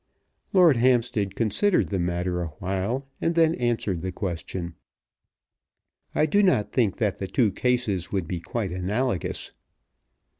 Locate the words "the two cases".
7.19-8.11